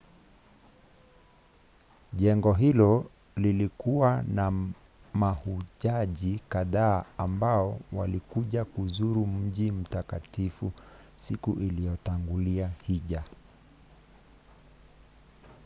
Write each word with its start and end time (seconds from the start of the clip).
jengo 2.13 2.53
hilo 2.53 3.05
lilikuwa 3.35 4.23
na 4.23 4.69
mahujaji 5.13 6.41
kadhaa 6.49 7.05
ambao 7.17 7.79
walikuja 7.93 8.65
kuzuru 8.65 9.25
mji 9.25 9.71
mtakatifu 9.71 10.71
siku 11.15 11.53
iliyotangulia 11.59 12.69
hija 12.87 13.23